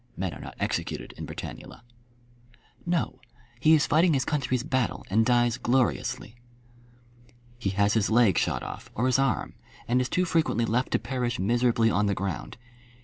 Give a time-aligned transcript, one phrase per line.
[0.17, 1.81] Men are not executed in Britannula.
[2.87, 3.19] "No.
[3.59, 6.37] He is fighting his country's battle and dies gloriously."
[7.59, 9.53] "He has his leg shot off, or his arm,
[9.87, 12.57] and is too frequently left to perish miserably on the ground.